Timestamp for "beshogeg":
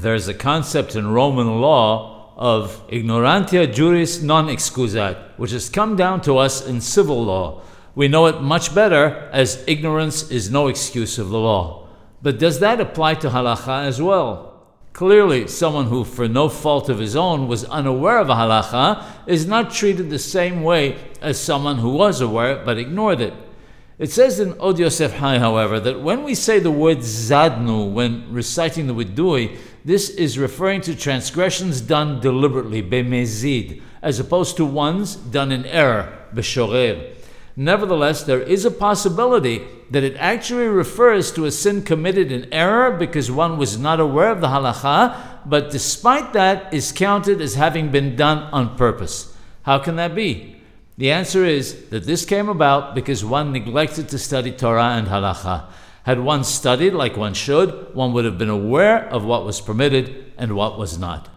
36.32-37.14